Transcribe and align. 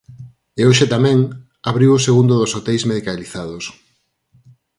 E 0.59 0.61
hoxe 0.67 0.85
tamén, 0.93 1.19
abriu 1.69 1.91
o 1.93 2.03
segundo 2.07 2.33
dos 2.37 2.53
hoteis 2.57 2.83
medicalizados. 2.89 3.65